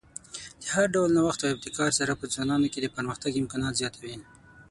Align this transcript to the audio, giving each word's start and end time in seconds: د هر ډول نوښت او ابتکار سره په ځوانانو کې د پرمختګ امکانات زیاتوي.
د 0.61 0.63
هر 0.75 0.85
ډول 0.93 1.09
نوښت 1.17 1.41
او 1.43 1.53
ابتکار 1.55 1.91
سره 1.99 2.13
په 2.19 2.25
ځوانانو 2.33 2.67
کې 2.73 2.79
د 2.81 2.87
پرمختګ 2.95 3.31
امکانات 3.41 3.73
زیاتوي. 3.81 4.15